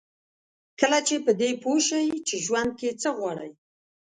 کله 0.79 0.99
چې 1.07 1.15
په 1.25 1.31
دې 1.41 1.51
پوه 1.61 1.79
شئ 1.87 2.05
چې 2.27 2.35
ژوند 2.45 2.71
کې 2.79 2.89
څه 3.01 3.09
غواړئ. 3.17 3.51